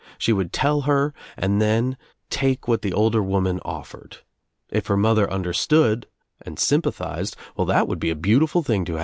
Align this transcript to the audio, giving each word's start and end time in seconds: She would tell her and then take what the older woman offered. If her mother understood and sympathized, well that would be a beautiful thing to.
She 0.17 0.33
would 0.33 0.51
tell 0.51 0.81
her 0.89 1.13
and 1.37 1.61
then 1.61 1.95
take 2.31 2.67
what 2.67 2.81
the 2.81 2.91
older 2.91 3.21
woman 3.21 3.59
offered. 3.63 4.17
If 4.71 4.87
her 4.87 4.97
mother 4.97 5.31
understood 5.31 6.07
and 6.41 6.57
sympathized, 6.57 7.35
well 7.55 7.65
that 7.65 7.87
would 7.87 7.99
be 7.99 8.09
a 8.09 8.15
beautiful 8.15 8.63
thing 8.63 8.83
to. 8.85 8.97